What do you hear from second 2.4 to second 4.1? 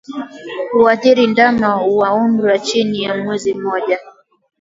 wa chini ya mwezi mmoja